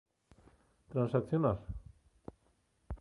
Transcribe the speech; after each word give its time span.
¿Transaccionar? 0.91 1.57